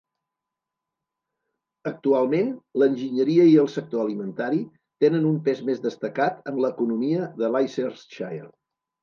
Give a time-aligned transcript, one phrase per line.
[1.91, 2.49] Actualment
[2.83, 4.63] l'enginyeria i el sector alimentari
[5.07, 8.51] tenen un pes més destacat en l'economia de Leicestershire.